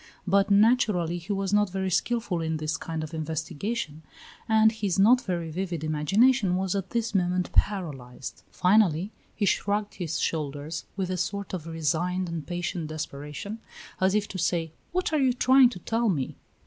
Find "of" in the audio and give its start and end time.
3.03-3.13, 11.53-11.67